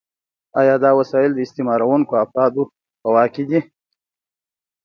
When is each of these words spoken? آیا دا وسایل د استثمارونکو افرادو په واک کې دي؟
آیا 0.59 0.75
دا 0.83 0.91
وسایل 0.99 1.31
د 1.33 1.39
استثمارونکو 1.45 2.13
افرادو 2.25 2.63
په 3.01 3.07
واک 3.13 3.29
کې 3.35 3.43
دي؟ 3.49 3.59